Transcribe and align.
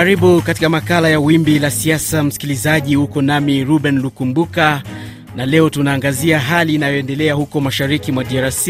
Karibu 0.00 0.42
katika 0.42 0.68
makala 0.68 1.08
ya 1.08 1.20
Wimbi 1.20 1.58
la 1.58 1.70
Siasa, 1.70 2.22
msikilizaji. 2.22 2.94
Huko 2.94 3.22
nami 3.22 3.64
Ruben 3.64 3.98
Lukumbuka, 3.98 4.82
na 5.36 5.46
leo 5.46 5.70
tunaangazia 5.70 6.38
hali 6.38 6.74
inayoendelea 6.74 7.34
huko 7.34 7.60
mashariki 7.60 8.12
mwa 8.12 8.24
DRC 8.24 8.68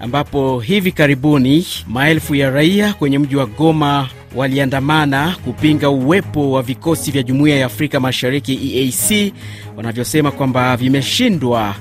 ambapo 0.00 0.60
hivi 0.60 0.92
karibuni 0.92 1.66
maelfu 1.88 2.34
ya 2.34 2.50
raia 2.50 2.92
kwenye 2.94 3.18
mji 3.18 3.36
wa 3.36 3.46
Goma 3.46 4.08
waliandamana 4.34 5.36
kupinga 5.44 5.90
uwepo 5.90 6.50
wa 6.52 6.62
vikosi 6.62 7.10
vya 7.10 7.22
Jumuiya 7.22 7.56
ya 7.58 7.66
Afrika 7.66 8.00
Mashariki 8.00 8.54
EAC 8.78 9.32
wanavyosema 9.76 10.30
kwamba 10.30 10.76
vimeshindwa 10.76 11.74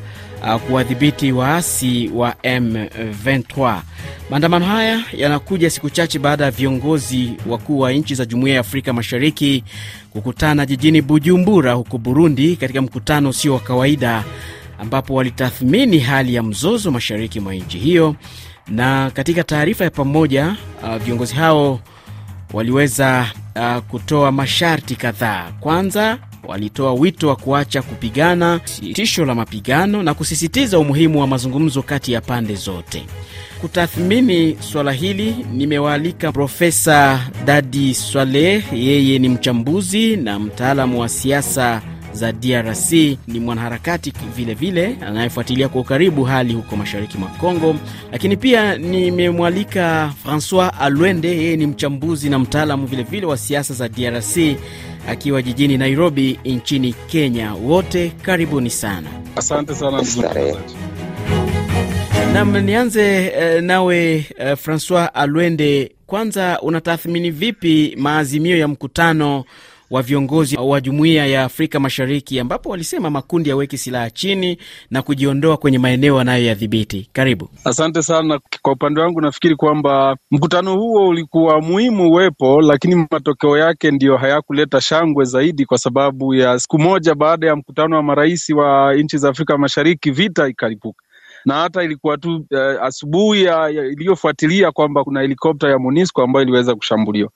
kuwadhibiti 0.67 1.31
waasi 1.31 2.11
wa 2.15 2.31
M23. 2.31 3.81
Maandamano 4.29 4.65
haya 4.65 5.03
yanakuja 5.17 5.69
siku 5.69 5.89
chache 5.89 6.19
baada 6.19 6.45
ya 6.45 6.51
viongozi 6.51 7.33
wakuu 7.47 7.79
wa 7.79 7.91
nchi 7.91 8.15
za 8.15 8.25
Jumuiya 8.25 8.53
ya 8.55 8.61
Afrika 8.61 8.93
Mashariki 8.93 9.63
kukutana 10.13 10.65
jijini 10.65 11.01
Bujumbura 11.01 11.73
huko 11.73 11.97
Burundi, 11.97 12.55
katika 12.55 12.81
mkutano 12.81 13.29
usio 13.29 13.53
wa 13.53 13.59
kawaida 13.59 14.23
ambapo 14.79 15.13
walitathmini 15.15 15.99
hali 15.99 16.35
ya 16.35 16.43
mzozo 16.43 16.91
mashariki 16.91 17.39
mwa 17.39 17.53
nchi 17.53 17.77
hiyo. 17.77 18.15
Na 18.67 19.11
katika 19.11 19.43
taarifa 19.43 19.83
ya 19.83 19.89
pamoja 19.89 20.55
uh, 20.83 20.95
viongozi 20.95 21.35
hao 21.35 21.79
waliweza 22.53 23.25
uh, 23.55 23.77
kutoa 23.83 24.31
masharti 24.31 24.95
kadhaa. 24.95 25.51
Kwanza 25.59 26.17
walitoa 26.47 26.93
wito 26.93 27.27
wa 27.27 27.35
kuacha 27.35 27.81
kupigana, 27.81 28.59
sitisho 28.63 29.25
la 29.25 29.35
mapigano 29.35 30.03
na 30.03 30.13
kusisitiza 30.13 30.79
umuhimu 30.79 31.19
wa 31.21 31.27
mazungumzo 31.27 31.81
kati 31.81 32.11
ya 32.13 32.21
pande 32.21 32.55
zote. 32.55 33.03
Kutathmini 33.61 34.57
swala 34.59 34.91
hili 34.91 35.35
nimewaalika 35.53 36.31
Profesa 36.31 37.19
Dadi 37.45 37.93
Swaleh, 37.93 38.63
yeye 38.73 39.19
ni 39.19 39.29
mchambuzi 39.29 40.15
na 40.17 40.39
mtaalamu 40.39 40.99
wa 41.01 41.09
siasa 41.09 41.81
za 42.13 42.31
DRC, 42.31 42.91
ni 43.27 43.39
mwanaharakati 43.39 44.13
vilevile 44.35 44.97
anayefuatilia 45.07 45.69
kwa 45.69 45.81
ukaribu 45.81 46.23
hali 46.23 46.53
huko 46.53 46.75
mashariki 46.75 47.17
mwa 47.17 47.27
Kongo. 47.29 47.75
Lakini 48.11 48.37
pia 48.37 48.77
nimemwalika 48.77 50.13
Francois 50.23 50.71
Alwende, 50.79 51.27
yeye 51.37 51.55
ni 51.57 51.67
mchambuzi 51.67 52.29
na 52.29 52.39
mtaalamu 52.39 52.85
vilevile 52.87 53.25
wa 53.25 53.37
siasa 53.37 53.73
za 53.73 53.89
DRC 53.89 54.37
akiwa 55.07 55.41
jijini 55.41 55.77
Nairobi 55.77 56.39
nchini 56.45 56.93
Kenya. 56.93 57.53
Wote 57.53 58.09
karibuni 58.21 58.69
sana. 58.69 59.09
Asante 59.35 59.75
sana 59.75 60.03
nam. 62.33 62.57
Nianze 62.57 63.29
uh, 63.29 63.61
nawe 63.63 64.25
uh, 64.39 64.57
Francois 64.57 65.09
Alwende, 65.13 65.91
kwanza 66.07 66.59
unatathmini 66.61 67.31
vipi 67.31 67.95
maazimio 67.99 68.57
ya 68.57 68.67
mkutano 68.67 69.43
wa 69.91 70.01
viongozi 70.01 70.57
wa 70.57 70.81
Jumuiya 70.81 71.25
ya 71.25 71.43
Afrika 71.43 71.79
Mashariki 71.79 72.39
ambapo 72.39 72.69
walisema 72.69 73.09
makundi 73.09 73.49
yaweki 73.49 73.77
silaha 73.77 74.09
chini 74.09 74.57
na 74.91 75.01
kujiondoa 75.01 75.57
kwenye 75.57 75.79
maeneo 75.79 76.19
anayoyadhibiti. 76.19 77.09
Karibu. 77.13 77.49
Asante 77.65 78.01
sana. 78.03 78.39
Kwa 78.61 78.73
upande 78.73 79.01
wangu, 79.01 79.21
nafikiri 79.21 79.55
kwamba 79.55 80.17
mkutano 80.31 80.75
huo 80.75 81.07
ulikuwa 81.07 81.61
muhimu 81.61 82.09
uwepo, 82.09 82.61
lakini 82.61 82.95
matokeo 83.11 83.57
yake 83.57 83.91
ndiyo 83.91 84.17
hayakuleta 84.17 84.81
shangwe 84.81 85.25
zaidi, 85.25 85.65
kwa 85.65 85.77
sababu 85.77 86.33
ya 86.33 86.59
siku 86.59 86.79
moja 86.79 87.15
baada 87.15 87.47
ya 87.47 87.55
mkutano 87.55 87.95
wa 87.95 88.03
marais 88.03 88.49
wa 88.49 88.95
nchi 88.95 89.17
za 89.17 89.29
Afrika 89.29 89.57
Mashariki 89.57 90.11
vita 90.11 90.47
ikalipuka 90.47 91.03
na 91.45 91.53
hata 91.53 91.83
ilikuwa 91.83 92.17
tu 92.17 92.45
uh, 92.51 92.83
asubuhi 92.83 93.41
iliyofuatilia 93.91 94.71
kwamba 94.71 95.03
kuna 95.03 95.21
helikopta 95.21 95.69
ya 95.69 95.79
MONUSCO 95.79 96.23
ambayo 96.23 96.43
iliweza 96.43 96.75
kushambuliwa. 96.75 97.29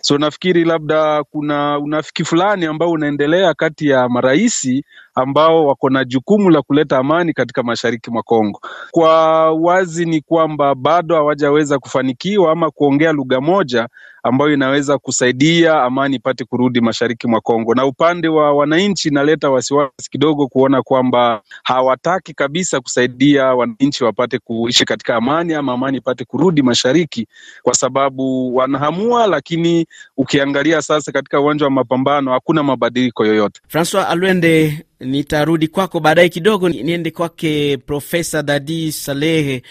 So 0.00 0.18
nafikiri 0.18 0.64
labda 0.64 1.24
kuna 1.24 1.78
unafiki 1.78 2.24
fulani 2.24 2.66
ambao 2.66 2.90
unaendelea 2.90 3.54
kati 3.54 3.88
ya 3.88 4.08
marais 4.08 4.82
ambao 5.14 5.66
wako 5.66 5.90
na 5.90 6.04
jukumu 6.04 6.50
la 6.50 6.62
kuleta 6.62 6.98
amani 6.98 7.32
katika 7.32 7.62
mashariki 7.62 8.10
mwa 8.10 8.22
Kongo. 8.22 8.60
Kwa 8.90 9.50
wazi 9.52 10.04
ni 10.06 10.20
kwamba 10.20 10.74
bado 10.74 11.14
hawajaweza 11.14 11.78
kufanikiwa 11.78 12.52
ama 12.52 12.70
kuongea 12.70 13.12
lugha 13.12 13.40
moja 13.40 13.88
ambayo 14.22 14.52
inaweza 14.52 14.98
kusaidia 14.98 15.82
amani 15.82 16.16
ipate 16.16 16.44
kurudi 16.44 16.80
mashariki 16.80 17.26
mwa 17.28 17.40
Kongo. 17.40 17.74
Na 17.74 17.86
upande 17.86 18.28
wa 18.28 18.52
wananchi 18.52 19.08
inaleta 19.08 19.50
wasiwasi 19.50 20.10
kidogo 20.10 20.48
kuona 20.48 20.82
kwamba 20.82 21.42
hawataki 21.62 22.34
kabisa 22.34 22.80
kusaidia 22.80 23.44
wananchi 23.54 24.04
wapate 24.04 24.38
kuishi 24.38 24.84
katika 24.84 25.16
amani 25.16 25.54
ama 25.54 25.72
amani 25.72 25.98
ipate 25.98 26.24
kurudi 26.24 26.62
mashariki, 26.62 27.26
kwa 27.62 27.74
sababu 27.74 28.56
wanahamua, 28.56 29.26
lakini 29.26 29.86
ukiangalia 30.16 30.82
sasa 30.82 31.12
katika 31.12 31.40
uwanja 31.40 31.64
wa 31.64 31.70
mapambano 31.70 32.32
hakuna 32.32 32.62
mabadiliko 32.62 33.26
yoyote. 33.26 33.60
Francois 33.68 34.06
Alwende, 34.08 34.84
nitarudi 35.00 35.68
kwako 35.68 36.00
baadaye 36.00 36.28
kidogo, 36.28 36.68
niende 36.68 37.10
kwake 37.10 37.76
Profesa 37.76 38.42
Dadi 38.42 38.92
Salehe. 38.92 39.62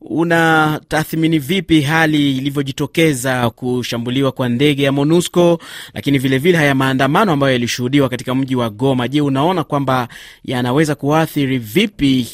Una 0.00 0.80
tathmini 0.88 1.38
vipi 1.38 1.80
hali 1.82 2.36
ilivyojitokeza 2.36 3.50
kushambuliwa 3.50 4.32
kwa 4.32 4.48
ndege 4.48 4.82
ya 4.82 4.92
MONUSCO, 4.92 5.58
lakini 5.94 6.18
vilevile 6.18 6.38
vile 6.38 6.58
haya 6.58 6.74
maandamano 6.74 7.32
ambayo 7.32 7.52
yalishuhudiwa 7.52 8.08
katika 8.08 8.34
mji 8.34 8.56
wa 8.56 8.70
Goma? 8.70 9.08
Je, 9.08 9.20
unaona 9.20 9.64
kwamba 9.64 10.08
yanaweza 10.44 10.94
kuathiri 10.94 11.58
vipi 11.58 12.28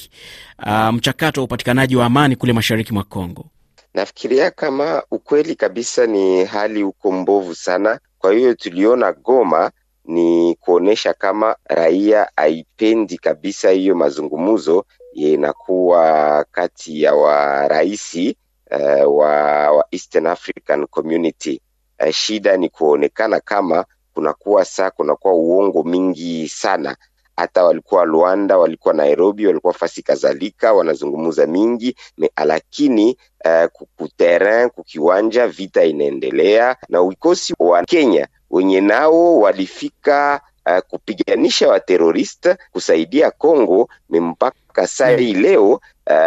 uh, 0.67 0.89
mchakato 0.89 1.41
wa 1.41 1.45
upatikanaji 1.45 1.97
wa 1.97 2.07
amani 2.07 2.37
kule 2.37 2.53
mashariki 2.53 2.93
mwa 2.95 3.05
Kongo? 3.05 3.45
Nafikiria 3.95 4.51
kama 4.51 5.03
ukweli 5.11 5.55
kabisa 5.55 6.07
ni 6.07 6.45
hali 6.45 6.83
huko 6.83 7.13
mbovu 7.13 7.55
sana. 7.55 8.01
Kwa 8.19 8.33
hiyo 8.33 8.55
tuliona 8.55 9.13
Goma 9.13 9.71
ni 10.05 10.57
kuonyesha 10.61 11.15
kama 11.15 11.57
raia 11.65 12.29
haipendi 12.37 13.19
kabisa 13.19 13.71
hiyo 13.71 13.95
mazungumzo 13.95 14.85
inakuwa 15.13 16.45
kati 16.51 17.03
ya 17.03 17.15
waraisi 17.15 18.37
uh, 18.71 19.17
wa, 19.19 19.33
wa 19.73 19.85
Eastern 19.91 20.27
African 20.27 20.87
Community. 20.87 21.61
Uh, 22.05 22.11
shida 22.11 22.57
ni 22.57 22.69
kuonekana 22.69 23.41
kama 23.41 23.85
kunakuwa 24.15 24.65
saa 24.65 24.91
kunakuwa 24.91 25.35
uongo 25.35 25.83
mingi 25.83 26.49
sana 26.49 26.97
hata 27.37 27.65
walikuwa 27.65 28.05
Luanda, 28.05 28.59
walikuwa 28.59 28.95
Nairobi, 28.95 29.47
walikuwa 29.47 29.73
fasi 29.73 30.03
kadhalika, 30.03 30.73
wanazungumza 30.73 31.47
mingi 31.47 31.97
me, 32.19 32.31
lakini 32.45 33.17
uh, 33.45 33.85
kuterrain 33.97 34.71
kukiwanja 34.71 35.49
vita 35.49 35.85
inaendelea, 35.85 36.77
na 36.89 37.03
vikosi 37.03 37.55
wa 37.59 37.85
Kenya 37.85 38.29
wenye 38.51 38.81
nao 38.81 39.39
walifika 39.41 40.41
uh, 40.67 40.79
kupiganisha 40.79 41.69
wateroriste 41.69 42.57
kusaidia 42.73 43.31
Kongo 43.31 43.89
ni 44.09 44.21
mpaka 44.21 44.57
hii 45.19 45.35
leo 45.35 45.81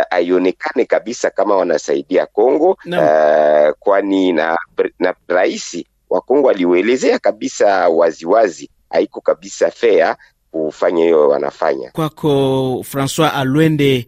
haionekane 0.09 0.83
uh, 0.83 0.87
kabisa 0.89 1.29
kama 1.29 1.55
wanasaidia 1.57 2.25
Kongo 2.25 2.77
no. 2.85 2.99
uh, 3.01 3.73
kwani 3.79 4.31
na, 4.33 4.57
na 4.99 5.13
rais 5.27 5.83
wa 6.09 6.21
Kongo 6.21 6.49
aliuelezea 6.49 7.19
kabisa 7.19 7.89
waziwazi 7.89 8.69
haiko 8.89 9.21
kabisa 9.21 9.71
fair 9.71 10.15
kufanya 10.51 11.03
hiyo 11.03 11.29
wanafanya. 11.29 11.89
Kwako 11.91 12.83
Francois 12.89 13.31
Alwende, 13.35 14.07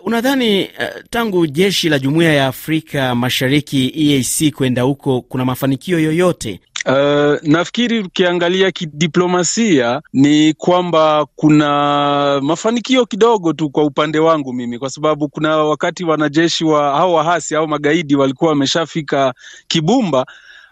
uh, 0.00 0.06
unadhani 0.06 0.64
uh, 0.64 1.02
tangu 1.10 1.46
jeshi 1.46 1.88
la 1.88 1.98
Jumuiya 1.98 2.32
ya 2.34 2.46
Afrika 2.46 3.14
Mashariki 3.14 3.92
EAC 3.96 4.52
kwenda 4.54 4.82
huko 4.82 5.20
kuna 5.20 5.44
mafanikio 5.44 5.98
yoyote? 5.98 6.60
Uh, 6.86 7.38
nafikiri 7.42 7.98
ukiangalia 8.00 8.70
kidiplomasia 8.70 10.02
ni 10.12 10.54
kwamba 10.54 11.26
kuna 11.36 12.40
mafanikio 12.42 13.06
kidogo 13.06 13.52
tu 13.52 13.70
kwa 13.70 13.84
upande 13.84 14.18
wangu 14.18 14.52
mimi, 14.52 14.78
kwa 14.78 14.90
sababu 14.90 15.28
kuna 15.28 15.56
wakati 15.56 16.04
wanajeshi 16.04 16.64
wa 16.64 16.92
au 16.94 17.14
wahasi 17.14 17.56
au 17.56 17.68
magaidi 17.68 18.16
walikuwa 18.16 18.50
wameshafika 18.50 19.34
Kibumba 19.68 20.26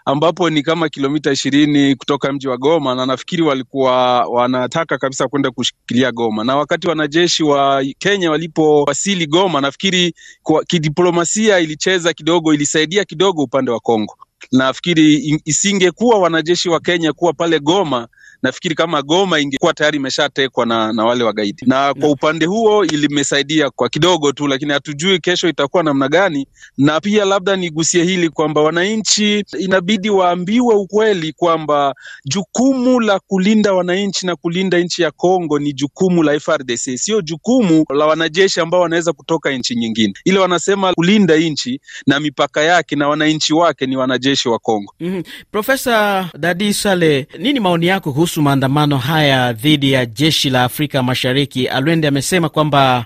ambapo 0.05 0.49
ni 0.49 0.63
kama 0.63 0.89
kilomita 0.89 1.31
ishirini 1.31 1.95
kutoka 1.95 2.33
mji 2.33 2.47
wa 2.47 2.57
Goma, 2.57 2.95
na 2.95 3.05
nafikiri 3.05 3.41
walikuwa 3.43 4.25
wanataka 4.25 4.97
kabisa 4.97 5.27
kwenda 5.27 5.51
kushikilia 5.51 6.11
Goma. 6.11 6.43
Na 6.43 6.55
wakati 6.55 6.87
wanajeshi 6.87 7.43
wa 7.43 7.83
Kenya 7.99 8.31
walipowasili 8.31 9.27
Goma, 9.27 9.61
nafikiri 9.61 10.13
kwa 10.43 10.63
kidiplomasia 10.63 11.59
ilicheza 11.59 12.13
kidogo, 12.13 12.53
ilisaidia 12.53 13.05
kidogo 13.05 13.43
upande 13.43 13.71
wa 13.71 13.79
Kongo. 13.79 14.17
Nafikiri 14.51 15.41
isingekuwa 15.45 16.19
wanajeshi 16.19 16.69
wa 16.69 16.79
Kenya 16.79 17.13
kuwa 17.13 17.33
pale 17.33 17.59
Goma 17.59 18.07
nafikiri 18.43 18.75
kama 18.75 19.01
Goma 19.01 19.39
ingekuwa 19.39 19.73
tayari 19.73 19.97
imeshatekwa 19.97 20.65
na, 20.65 20.93
na 20.93 21.05
wale 21.05 21.23
wagaidi, 21.23 21.63
na 21.65 21.93
kwa 21.93 22.09
upande 22.09 22.45
huo 22.45 22.85
ilimesaidia 22.85 23.69
kwa 23.69 23.89
kidogo 23.89 24.31
tu, 24.31 24.47
lakini 24.47 24.73
hatujui 24.73 25.19
kesho 25.19 25.49
itakuwa 25.49 25.83
namna 25.83 26.07
gani. 26.07 26.47
Na 26.77 26.99
pia 26.99 27.25
labda 27.25 27.55
nigusie 27.55 28.03
hili 28.03 28.29
kwamba 28.29 28.61
wananchi 28.61 29.43
inabidi 29.59 30.09
waambiwe 30.09 30.75
ukweli 30.75 31.33
kwamba 31.33 31.95
jukumu 32.25 32.99
la 32.99 33.19
kulinda 33.19 33.73
wananchi 33.73 34.25
na 34.25 34.35
kulinda 34.35 34.79
nchi 34.79 35.01
ya 35.01 35.11
Kongo 35.11 35.59
ni 35.59 35.73
jukumu 35.73 36.23
la 36.23 36.39
FRDC, 36.39 36.97
sio 36.97 37.21
jukumu 37.21 37.85
la 37.95 38.05
wanajeshi 38.05 38.59
ambao 38.59 38.81
wanaweza 38.81 39.13
kutoka 39.13 39.51
nchi 39.51 39.75
nyingine. 39.75 40.13
Ile 40.25 40.39
wanasema 40.39 40.93
kulinda 40.93 41.37
nchi 41.37 41.81
na 42.07 42.19
mipaka 42.19 42.61
yake 42.61 42.95
na 42.95 43.07
wananchi 43.07 43.53
wake 43.53 43.85
ni 43.85 43.97
wanajeshi 43.97 44.49
wa 44.49 44.59
Kongo. 44.59 44.93
Mm-hmm. 44.99 45.23
Profesa 45.51 46.29
Dadi 46.39 46.73
Sale, 46.73 47.27
nini 47.39 47.59
maoni 47.59 47.85
yako 47.87 48.13
kuhusu 48.13 48.30
maandamano 48.37 48.97
haya 48.97 49.53
dhidi 49.53 49.91
ya 49.91 50.05
jeshi 50.05 50.49
la 50.49 50.63
Afrika 50.63 51.03
Mashariki? 51.03 51.67
Alwende 51.67 52.07
amesema 52.07 52.49
kwamba 52.49 53.05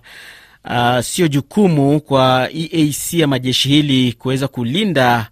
uh, 0.69 0.99
sio 0.99 1.27
jukumu 1.27 1.99
kwa 2.01 2.49
EAC 2.53 3.13
ya 3.13 3.27
majeshi 3.27 3.69
hili 3.69 4.13
kuweza 4.13 4.47
kulinda 4.47 5.27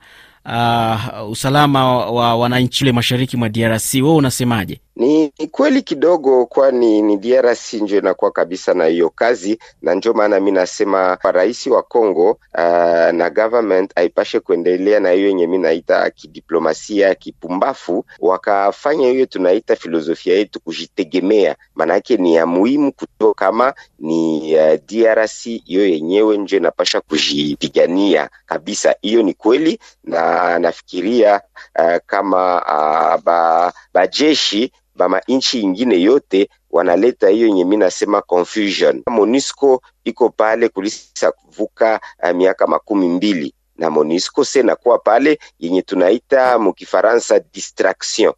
uh, 0.46 1.30
usalama 1.32 1.98
wa 2.12 2.36
wananchi 2.36 2.84
ule 2.84 2.92
mashariki 2.92 3.38
mwa 3.38 3.50
DRC. 3.50 3.94
Wewe 3.94 4.16
unasemaje? 4.16 4.80
Ni, 4.96 5.34
kweli 5.52 5.82
kidogo, 5.82 6.46
kwani 6.46 7.02
ni 7.02 7.18
DRC 7.18 7.74
njo 7.74 7.98
inakuwa 7.98 8.32
kabisa 8.32 8.74
na 8.74 8.86
hiyo 8.86 9.10
kazi, 9.10 9.60
na 9.82 9.94
njo 9.96 10.14
maana 10.14 10.40
mi 10.40 10.52
nasema 10.52 11.18
rais 11.24 11.68
wa 11.68 11.84
Congo 11.84 12.30
uh, 12.32 13.12
na 13.14 13.30
government 13.30 13.92
aipashe 13.96 14.40
kuendelea 14.40 15.00
na 15.00 15.12
hiyo 15.12 15.28
yenye 15.28 15.48
mi 15.48 15.58
naita 15.58 16.10
kidiplomasia 16.10 17.16
kipumbafu, 17.16 18.06
wakafanya 18.20 19.08
hiyo 19.10 19.26
tunaita 19.26 19.76
filosofia 19.76 20.36
yetu 20.38 20.60
kujitegemea. 20.60 21.56
Maanake 21.76 22.18
ni 22.18 22.36
ya 22.36 22.46
muhimu 22.46 22.92
kuto 22.92 23.34
kama 23.34 23.74
ni 24.00 24.56
uh, 24.58 24.76
DRC 24.88 25.44
hiyo 25.44 25.88
yenyewe 25.88 26.38
njo 26.38 26.58
inapasha 26.58 27.02
kujipigania 27.02 28.30
kabisa. 28.46 28.96
Hiyo 29.02 29.24
ni 29.24 29.34
kweli, 29.34 29.80
na 30.04 30.60
nafikiria 30.60 31.42
uh, 31.80 31.96
kama 32.06 32.56
uh, 32.62 33.24
ba, 33.24 33.74
bajeshi 33.94 34.72
bama 34.96 35.22
nchi 35.28 35.62
ingine 35.62 36.02
yote 36.02 36.50
wanaleta 36.72 37.30
hiyo 37.30 37.48
yenye 37.48 37.66
mi 37.66 37.78
nasema 37.78 38.22
confusion. 38.22 39.04
Monisco 39.08 39.82
iko 40.04 40.30
pale 40.30 40.70
kulisa 40.70 41.32
kuvuka 41.32 42.00
uh, 42.24 42.32
miaka 42.32 42.68
makumi 42.68 43.08
mbili 43.10 43.54
na 43.78 43.90
Monisco 43.90 44.46
se 44.46 44.64
nakuwa 44.64 45.00
pale 45.00 45.40
yenye 45.60 45.82
tunaita 45.82 46.60
mukifaransa 46.60 47.40
distraction 47.54 48.34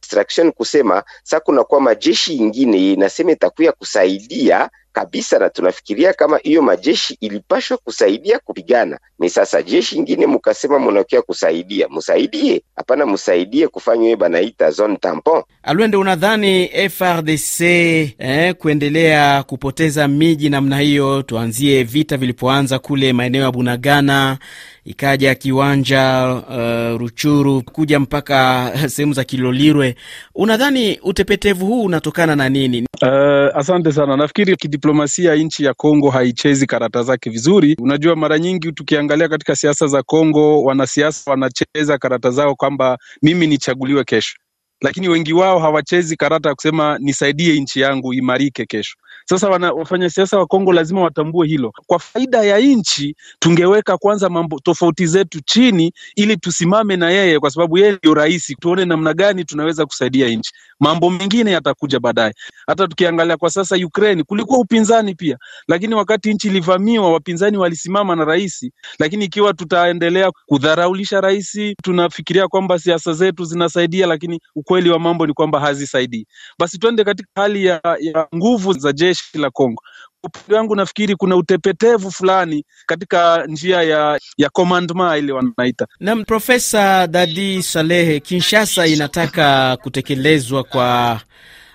distraction, 0.00 0.52
kusema 0.52 1.02
sa 1.22 1.40
kunakuwa 1.40 1.80
majeshi 1.80 2.36
ingine 2.36 2.92
inasema 2.92 3.32
itakuya 3.32 3.72
kusaidia 3.72 4.70
kabisa, 4.96 5.38
na 5.38 5.50
tunafikiria 5.50 6.12
kama 6.12 6.38
hiyo 6.38 6.62
majeshi 6.62 7.16
ilipashwa 7.20 7.76
kusaidia 7.76 8.38
kupigana. 8.38 8.98
Ni 9.18 9.30
sasa 9.30 9.62
jeshi 9.62 9.96
ingine 9.96 10.26
mukasema 10.26 10.78
munakia 10.78 11.22
kusaidia, 11.22 11.88
musaidie? 11.88 12.62
Hapana, 12.76 13.06
musaidie 13.06 13.68
kufanya 13.68 14.04
hiyo 14.04 14.16
banaita 14.16 14.70
zone 14.70 14.96
tampon. 14.96 15.42
Alwende, 15.62 15.96
unadhani 15.96 16.68
FRDC 16.90 17.60
eh, 17.60 18.54
kuendelea 18.54 19.42
kupoteza 19.42 20.08
miji 20.08 20.48
namna 20.50 20.78
hiyo? 20.78 21.22
Tuanzie 21.22 21.82
vita 21.82 22.16
vilipoanza 22.16 22.78
kule 22.78 23.12
maeneo 23.12 23.42
ya 23.42 23.52
Bunagana, 23.52 24.38
ikaja 24.84 25.34
kiwanja 25.34 26.32
uh, 26.48 27.00
Ruchuru, 27.00 27.62
kuja 27.62 28.00
mpaka 28.00 28.70
sehemu 28.94 29.12
za 29.12 29.24
Kilolirwe. 29.24 29.94
Unadhani 30.34 30.98
utepetevu 31.02 31.66
huu 31.66 31.82
unatokana 31.84 32.36
na 32.36 32.48
nini? 32.48 32.86
Uh, 33.02 33.56
asante 33.56 33.92
sana. 33.92 34.16
Nafikiri 34.16 34.56
kidiplomasia 34.86 35.34
nchi 35.34 35.64
ya 35.64 35.74
Kongo 35.74 36.10
haichezi 36.10 36.66
karata 36.66 37.02
zake 37.02 37.30
vizuri. 37.30 37.76
Unajua, 37.80 38.16
mara 38.16 38.38
nyingi 38.38 38.72
tukiangalia 38.72 39.28
katika 39.28 39.56
siasa 39.56 39.86
za 39.86 40.02
Kongo, 40.02 40.62
wanasiasa 40.62 41.30
wanacheza 41.30 41.98
karata 41.98 42.30
zao 42.30 42.54
kwamba 42.54 42.98
mimi 43.22 43.46
nichaguliwe 43.46 44.04
kesho, 44.04 44.36
lakini 44.80 45.08
wengi 45.08 45.32
wao 45.32 45.58
hawachezi 45.58 46.16
karata 46.16 46.48
ya 46.48 46.54
kusema 46.54 46.98
nisaidie 46.98 47.60
nchi 47.60 47.80
yangu 47.80 48.14
imarike 48.14 48.66
kesho. 48.66 48.96
Sasa 49.28 49.48
wana, 49.48 49.72
wafanya 49.72 50.10
siasa 50.10 50.38
wa 50.38 50.46
Kongo 50.46 50.72
lazima 50.72 51.00
watambue 51.02 51.46
hilo. 51.48 51.72
Kwa 51.86 51.98
faida 51.98 52.42
ya 52.44 52.58
nchi, 52.58 53.16
tungeweka 53.38 53.98
kwanza 53.98 54.28
mambo 54.28 54.58
tofauti 54.64 55.06
zetu 55.06 55.40
chini, 55.40 55.92
ili 56.16 56.36
tusimame 56.36 56.96
na 56.96 57.10
yeye, 57.10 57.40
kwa 57.40 57.50
sababu 57.50 57.78
yeye 57.78 57.92
ndio 57.92 58.14
rais, 58.14 58.54
tuone 58.60 58.84
namna 58.84 59.14
gani 59.14 59.44
tunaweza 59.44 59.86
kusaidia 59.86 60.28
nchi. 60.28 60.52
Mambo 60.80 61.10
mengine 61.10 61.50
yatakuja 61.52 62.00
baadaye. 62.00 62.32
Hata 62.66 62.88
tukiangalia 62.88 63.36
kwa 63.36 63.50
sasa 63.50 63.76
Ukraine, 63.76 64.22
kulikuwa 64.22 64.58
upinzani 64.58 65.14
pia, 65.14 65.38
lakini 65.68 65.94
wakati 65.94 66.34
nchi 66.34 66.48
ilivamiwa, 66.48 67.12
wapinzani 67.12 67.56
walisimama 67.58 68.16
na 68.16 68.24
rais. 68.24 68.70
Lakini 68.98 69.24
ikiwa 69.24 69.54
tutaendelea 69.54 70.30
kudharaulisha 70.46 71.20
rais, 71.20 71.58
tunafikiria 71.82 72.48
kwamba 72.48 72.78
siasa 72.78 73.12
zetu 73.12 73.44
zinasaidia, 73.44 74.06
lakini 74.06 74.40
ukweli 74.54 74.90
wa 74.90 74.98
mambo 74.98 75.26
ni 75.26 75.32
kwamba 75.32 75.60
hazisaidii. 75.60 76.26
Basi 76.58 76.78
tuende 76.78 77.04
katika 77.04 77.28
hali 77.34 77.64
ya, 77.64 77.80
ya 78.00 78.28
nguvu 78.34 78.72
za 78.72 78.92
jeshi 78.92 79.38
la 79.38 79.50
Kongo. 79.50 79.82
Upande 80.26 80.54
wangu 80.58 80.76
nafikiri 80.76 81.16
kuna 81.16 81.36
utepetevu 81.36 82.10
fulani 82.10 82.64
katika 82.86 83.46
njia 83.46 83.82
ya 83.82 84.18
ya 84.36 84.48
commandement 84.50 85.18
ile 85.18 85.32
wanaita. 85.32 85.86
Na 86.00 86.16
Profesa 86.16 87.06
Dadi 87.06 87.62
Salehe, 87.62 88.20
Kinshasa 88.20 88.86
inataka 88.86 89.76
kutekelezwa 89.76 90.64
kwa 90.64 91.20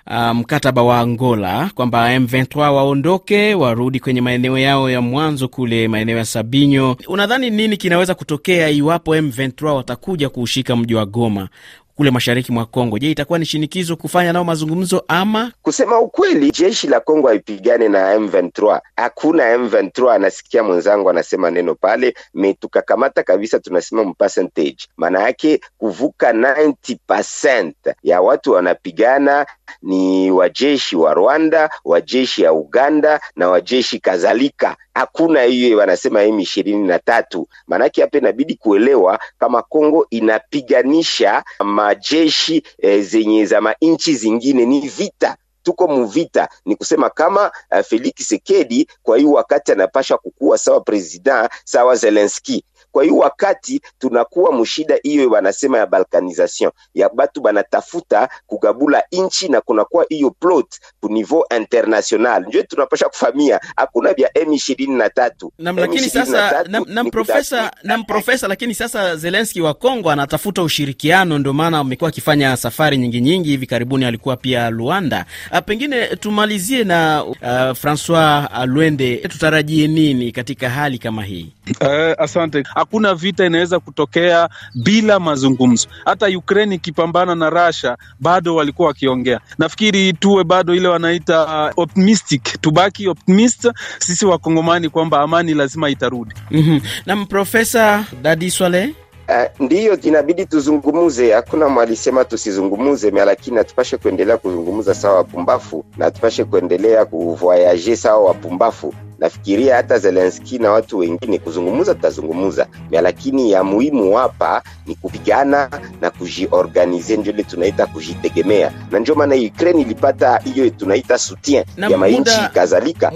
uh, 0.07 0.31
mkataba 0.35 0.83
wa 0.83 0.99
Angola 0.99 1.69
kwamba 1.75 2.17
M23 2.17 2.57
waondoke 2.71 3.53
warudi 3.55 3.99
kwenye 3.99 4.21
maeneo 4.21 4.57
yao 4.57 4.89
ya 4.89 5.01
mwanzo 5.01 5.47
kule 5.47 5.87
maeneo 5.87 6.17
ya 6.17 6.25
Sabinyo. 6.25 6.97
Unadhani 7.07 7.49
nini 7.49 7.77
kinaweza 7.77 8.15
kutokea 8.15 8.69
iwapo 8.69 9.15
M23 9.15 9.65
watakuja 9.71 10.29
kuushika 10.29 10.75
mji 10.75 10.95
wa 10.95 11.05
Goma 11.05 11.49
kule 11.95 12.11
mashariki 12.11 12.51
mwa 12.51 12.65
Kongo? 12.65 12.99
Je, 12.99 13.11
itakuwa 13.11 13.39
ni 13.39 13.45
shinikizo 13.45 13.95
kufanya 13.95 14.33
nao 14.33 14.43
mazungumzo 14.43 15.03
ama? 15.07 15.51
Kusema 15.61 15.99
ukweli, 15.99 16.51
jeshi 16.51 16.87
la 16.87 16.99
Kongo 16.99 17.27
haipigane 17.27 17.87
na 17.89 18.15
M23. 18.17 18.79
Hakuna 18.95 19.57
M23. 19.57 20.11
Anasikia 20.13 20.63
mwenzangu 20.63 21.09
anasema 21.09 21.51
neno 21.51 21.75
pale, 21.75 22.13
me 22.33 22.53
tukakamata 22.53 23.23
kabisa, 23.23 23.59
tunasema 23.59 24.13
percentage, 24.13 24.77
maana 24.97 25.21
yake 25.21 25.59
kuvuka 25.77 26.31
90% 26.33 27.73
ya 28.03 28.21
watu 28.21 28.51
wanapigana 28.51 29.45
ni 29.81 30.31
wajeshi 30.31 30.95
wa 30.95 31.13
Rwanda, 31.13 31.69
wajeshi 31.85 32.41
ya 32.41 32.53
Uganda 32.53 33.21
na 33.35 33.49
wajeshi 33.49 33.99
kadhalika. 33.99 34.77
Hakuna 34.93 35.41
hiyo 35.43 35.77
wanasema 35.77 36.23
M 36.23 36.39
ishirini 36.39 36.87
na 36.87 36.99
tatu. 36.99 37.47
Maanake 37.67 38.01
hapa 38.01 38.17
inabidi 38.17 38.55
kuelewa 38.55 39.19
kama 39.39 39.61
Kongo 39.61 40.07
inapiganisha 40.09 41.43
majeshi 41.59 42.63
e, 42.79 43.01
zenye 43.01 43.45
za 43.45 43.61
manchi 43.61 44.13
zingine, 44.15 44.65
ni 44.65 44.79
vita 44.79 45.37
tuko 45.63 45.87
muvita. 45.87 46.49
Ni 46.65 46.75
kusema 46.75 47.09
kama 47.09 47.51
uh, 47.71 47.79
Felix 47.85 48.13
Tshisekedi 48.15 48.87
kwa 49.03 49.17
hiyo 49.17 49.31
wakati 49.31 49.71
anapasha 49.71 50.17
kukuwa 50.17 50.57
sawa 50.57 50.81
president 50.81 51.51
sawa 51.65 51.95
Zelensky 51.95 52.63
kwa 52.91 53.03
hiyo 53.03 53.17
wakati 53.17 53.81
tunakuwa 53.99 54.53
mshida 54.59 54.95
hiyo 55.03 55.29
wanasema 55.29 55.77
ya 55.77 55.85
balkanization 55.85 56.71
ya 56.93 57.09
batu 57.09 57.41
banatafuta 57.41 58.29
kugabula 58.47 59.03
inchi 59.11 59.47
na 59.49 59.61
kunakuwa 59.61 60.05
hiyo 60.09 60.29
plot 60.31 60.79
ku 60.99 61.09
niveau 61.09 61.45
international, 61.57 62.45
ndio 62.47 62.63
tunapasha 62.63 63.05
kufamia, 63.09 63.59
hakuna 63.75 64.13
vya 64.13 64.29
M23 64.29 65.31
nam. 65.59 65.77
Lakini 65.77 66.09
sasa 66.09 66.63
nam, 66.67 66.83
nam 66.87 67.09
profesa 67.09 67.71
nam 67.83 68.03
profesa, 68.03 68.47
lakini 68.47 68.73
sasa 68.75 69.15
Zelensky 69.15 69.61
wa 69.61 69.73
Kongo 69.73 70.11
anatafuta 70.11 70.63
ushirikiano, 70.63 71.39
ndio 71.39 71.53
maana 71.53 71.79
amekuwa 71.79 72.09
akifanya 72.09 72.57
safari 72.57 72.97
nyingi 72.97 73.21
nyingi. 73.21 73.49
Hivi 73.49 73.65
karibuni 73.67 74.05
alikuwa 74.05 74.37
pia 74.37 74.69
Luanda. 74.69 75.25
A, 75.51 75.61
pengine 75.61 76.07
tumalizie 76.07 76.83
na 76.83 77.23
uh, 77.25 77.37
Francois 77.77 78.47
Alwende, 78.53 79.17
tutarajie 79.17 79.87
nini 79.87 80.31
katika 80.31 80.69
hali 80.69 80.97
kama 80.97 81.23
hii? 81.23 81.53
Uh, 81.81 81.87
asante. 82.17 82.63
Hakuna 82.81 83.15
vita 83.15 83.45
inaweza 83.45 83.79
kutokea 83.79 84.49
bila 84.83 85.19
mazungumzo. 85.19 85.87
Hata 86.05 86.27
Ukraine 86.27 86.75
ikipambana 86.75 87.35
na 87.35 87.49
Russia 87.49 87.97
bado 88.19 88.55
walikuwa 88.55 88.87
wakiongea. 88.87 89.39
Nafikiri 89.57 90.13
tuwe 90.13 90.43
bado 90.43 90.75
ile 90.75 90.87
wanaita 90.87 91.45
uh, 91.75 91.83
optimistic, 91.83 92.61
tubaki 92.61 93.07
optimist 93.07 93.71
sisi 93.99 94.25
Wakongomani 94.25 94.89
kwamba 94.89 95.21
amani 95.21 95.53
lazima 95.53 95.89
itarudi. 95.89 96.35
mm-hmm. 96.51 96.81
Na 97.05 97.25
Profesa 97.25 98.05
Dadi 98.21 98.51
Swale 98.51 98.95
Uh, 99.29 99.65
ndiyo 99.65 100.01
inabidi 100.01 100.45
tuzungumuze. 100.45 101.33
Hakuna 101.33 101.69
mwalisema 101.69 102.25
tusizungumuze, 102.25 103.11
lakini 103.11 103.57
hatupashe 103.57 103.97
kuendelea 103.97 104.37
kuzungumuza 104.37 104.93
sawa 104.93 105.15
wapumbafu 105.15 105.85
na 105.97 106.05
hatupashe 106.05 106.43
kuendelea 106.43 107.05
kuvoyaje 107.05 107.95
sawa 107.95 108.23
wapumbafu 108.25 108.93
nafikiria 109.21 109.75
hata 109.75 109.97
Zelensky 109.99 110.59
na 110.59 110.71
watu 110.71 110.97
wengine 110.97 111.39
kuzungumza, 111.39 111.95
tutazungumza, 111.95 112.67
lakini 112.91 113.51
ya 113.51 113.63
muhimu 113.63 114.13
hapa 114.15 114.61
ni 114.85 114.95
kupigana 114.95 115.69
na 116.01 116.09
kujiorganize, 116.09 117.17
ndio 117.17 117.33
ile 117.33 117.43
tunaita 117.43 117.85
kujitegemea, 117.85 118.71
na 118.91 118.99
ndio 118.99 119.15
maana 119.15 119.35
Ukraine 119.35 119.81
ilipata 119.81 120.37
hiyo 120.37 120.69
tunaita 120.69 121.17
soutien 121.17 121.63
Na 121.77 121.87
ya 121.87 121.97
mainchi 121.97 122.39
kadhalika. 122.53 123.11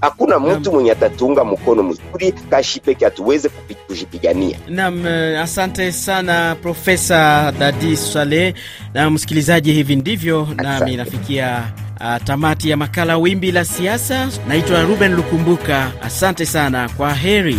hakuna 0.00 0.38
mtu 0.38 0.72
mwenye 0.72 0.92
atatuunga 0.92 1.44
mkono 1.44 1.82
mzuri 1.82 2.32
kashi 2.50 2.80
peke, 2.80 3.04
hatuweze 3.04 3.48
kujipigania. 3.86 4.58
Nam, 4.68 5.06
eh, 5.06 5.40
asante 5.40 5.92
sana 5.92 6.56
Profesa 6.62 7.52
Dadi 7.58 7.96
Swale. 7.96 8.54
Na 8.94 9.10
msikilizaji, 9.10 9.72
hivi 9.72 9.96
ndivyo 9.96 10.48
nami 10.56 10.96
nafikia 10.96 11.72
tamati 12.24 12.70
ya 12.70 12.76
makala 12.76 13.16
Wimbi 13.18 13.52
la 13.52 13.64
Siasa. 13.64 14.28
Naitwa 14.48 14.82
Ruben 14.82 15.14
Lukumbuka, 15.14 15.92
asante 16.02 16.46
sana, 16.46 16.88
kwa 16.88 17.14
heri. 17.14 17.58